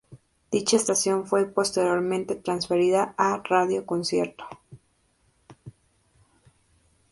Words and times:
Dicha 0.49 0.77
estación 0.77 1.27
fue 1.27 1.45
posteriormente 1.45 2.35
transferida 2.35 3.13
a 3.19 3.37
Radio 3.43 3.85
Concierto. 3.85 4.45